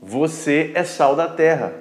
[0.00, 1.72] Você é sal da terra.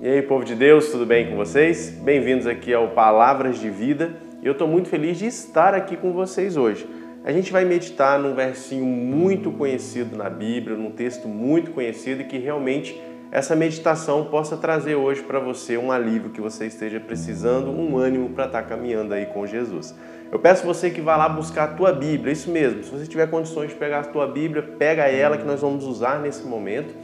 [0.00, 1.90] E aí, povo de Deus, tudo bem com vocês?
[1.90, 4.16] Bem-vindos aqui ao Palavras de Vida.
[4.42, 6.88] Eu estou muito feliz de estar aqui com vocês hoje.
[7.24, 12.24] A gente vai meditar num versinho muito conhecido na Bíblia, num texto muito conhecido e
[12.24, 12.98] que realmente
[13.30, 18.30] essa meditação possa trazer hoje para você um alívio que você esteja precisando, um ânimo
[18.30, 19.94] para estar tá caminhando aí com Jesus.
[20.32, 22.82] Eu peço você que vá lá buscar a tua Bíblia, isso mesmo.
[22.82, 26.20] Se você tiver condições de pegar a tua Bíblia, pega ela que nós vamos usar
[26.20, 26.94] nesse momento.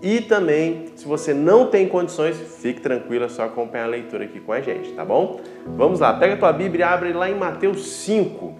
[0.00, 4.40] E também, se você não tem condições, fique tranquilo, é só acompanhar a leitura aqui
[4.40, 5.40] com a gente, tá bom?
[5.64, 8.52] Vamos lá, pega a tua Bíblia e abre lá em Mateus 5.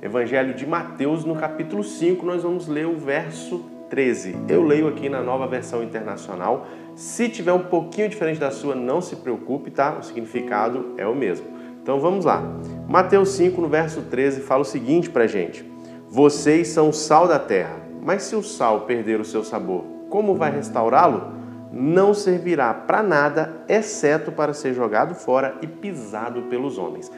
[0.00, 4.36] Evangelho de Mateus, no capítulo 5, nós vamos ler o verso 13.
[4.48, 6.66] Eu leio aqui na nova versão internacional.
[6.94, 9.98] Se tiver um pouquinho diferente da sua, não se preocupe, tá?
[9.98, 11.46] O significado é o mesmo.
[11.82, 12.42] Então vamos lá.
[12.88, 15.68] Mateus 5, no verso 13, fala o seguinte pra gente:
[16.08, 20.34] Vocês são o sal da terra, mas se o sal perder o seu sabor, como
[20.34, 21.40] vai restaurá-lo?
[21.72, 27.10] Não servirá para nada, exceto para ser jogado fora e pisado pelos homens.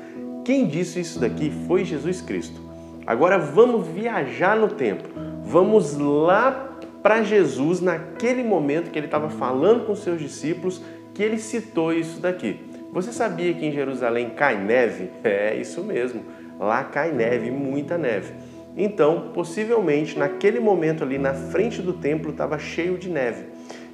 [0.44, 2.60] Quem disse isso daqui foi Jesus Cristo.
[3.06, 5.08] Agora vamos viajar no tempo.
[5.44, 10.80] Vamos lá para Jesus naquele momento que ele estava falando com seus discípulos,
[11.12, 12.60] que ele citou isso daqui.
[12.92, 15.10] Você sabia que em Jerusalém cai neve?
[15.24, 16.22] É isso mesmo.
[16.58, 18.32] Lá cai neve, muita neve.
[18.76, 23.46] Então, possivelmente, naquele momento ali na frente do templo estava cheio de neve.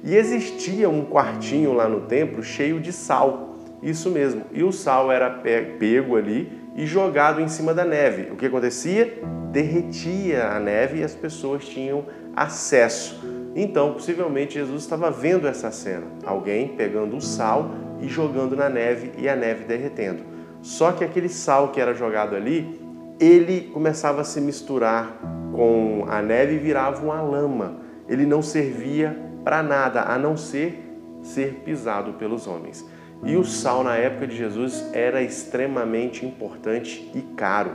[0.03, 3.57] E existia um quartinho lá no templo cheio de sal.
[3.81, 4.43] Isso mesmo.
[4.51, 8.31] E o sal era pego ali e jogado em cima da neve.
[8.31, 9.21] O que acontecia?
[9.51, 13.19] Derretia a neve e as pessoas tinham acesso.
[13.53, 19.11] Então, possivelmente, Jesus estava vendo essa cena: alguém pegando o sal e jogando na neve
[19.17, 20.23] e a neve derretendo.
[20.61, 22.79] Só que aquele sal que era jogado ali,
[23.19, 25.19] ele começava a se misturar
[25.51, 27.75] com a neve e virava uma lama.
[28.07, 30.85] Ele não servia para nada a não ser
[31.21, 32.85] ser pisado pelos homens.
[33.23, 37.71] E o sal na época de Jesus era extremamente importante e caro.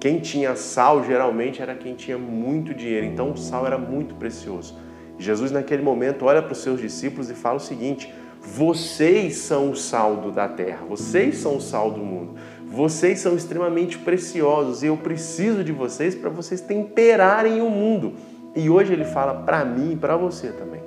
[0.00, 4.74] Quem tinha sal geralmente era quem tinha muito dinheiro, então o sal era muito precioso.
[5.18, 9.76] Jesus, naquele momento, olha para os seus discípulos e fala o seguinte: vocês são o
[9.76, 12.34] saldo da terra, vocês são o sal do mundo,
[12.66, 18.14] vocês são extremamente preciosos e eu preciso de vocês para vocês temperarem o mundo.
[18.54, 20.80] E hoje ele fala para mim e para você também.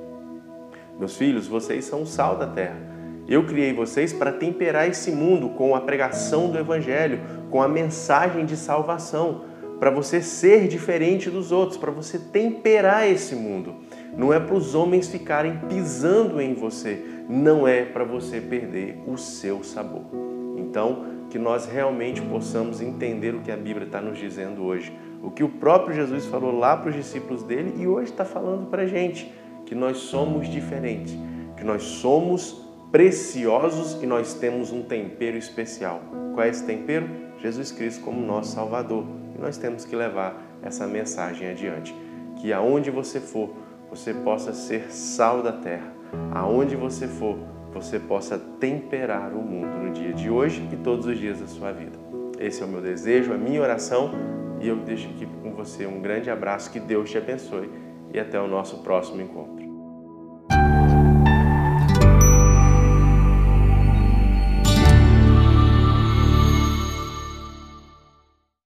[1.00, 2.78] Meus filhos, vocês são o sal da terra.
[3.30, 7.20] Eu criei vocês para temperar esse mundo com a pregação do Evangelho,
[7.52, 9.46] com a mensagem de salvação,
[9.80, 13.76] para você ser diferente dos outros, para você temperar esse mundo.
[14.18, 19.16] Não é para os homens ficarem pisando em você, não é para você perder o
[19.16, 20.06] seu sabor.
[20.58, 24.92] Então, que nós realmente possamos entender o que a Bíblia está nos dizendo hoje,
[25.22, 28.68] o que o próprio Jesus falou lá para os discípulos dele e hoje está falando
[28.72, 29.32] para a gente,
[29.68, 31.16] que nós somos diferentes,
[31.56, 36.02] que nós somos preciosos e nós temos um tempero especial.
[36.34, 37.08] Qual é esse tempero?
[37.40, 39.06] Jesus Cristo como nosso Salvador.
[39.36, 41.96] E nós temos que levar essa mensagem adiante.
[42.42, 43.52] Que aonde você for,
[43.90, 45.94] você possa ser sal da terra.
[46.32, 47.38] Aonde você for,
[47.74, 51.72] você possa temperar o mundo no dia de hoje e todos os dias da sua
[51.72, 51.98] vida.
[52.40, 54.12] Esse é o meu desejo, a minha oração
[54.62, 57.70] e eu deixo aqui com você um grande abraço, que Deus te abençoe
[58.14, 59.59] e até o nosso próximo encontro.